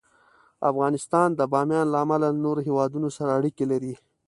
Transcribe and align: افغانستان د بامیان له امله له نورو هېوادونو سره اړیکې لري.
افغانستان 0.69 1.29
د 1.39 1.41
بامیان 1.51 1.87
له 1.93 1.97
امله 2.03 2.27
له 2.35 2.41
نورو 2.45 2.61
هېوادونو 2.67 3.07
سره 3.17 3.31
اړیکې 3.37 3.65
لري. 3.71 3.93